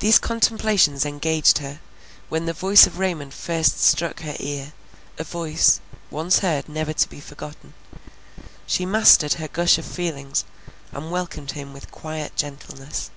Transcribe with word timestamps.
These 0.00 0.18
contemplations 0.18 1.06
engaged 1.06 1.56
her, 1.56 1.80
when 2.28 2.44
the 2.44 2.52
voice 2.52 2.86
of 2.86 2.98
Raymond 2.98 3.32
first 3.32 3.80
struck 3.82 4.20
her 4.20 4.36
ear, 4.38 4.74
a 5.16 5.24
voice, 5.24 5.80
once 6.10 6.40
heard, 6.40 6.68
never 6.68 6.92
to 6.92 7.08
be 7.08 7.18
forgotten; 7.18 7.72
she 8.66 8.84
mastered 8.84 9.32
her 9.40 9.48
gush 9.48 9.78
of 9.78 9.86
feelings, 9.86 10.44
and 10.92 11.10
welcomed 11.10 11.52
him 11.52 11.72
with 11.72 11.90
quiet 11.90 12.36
gentleness. 12.36 13.08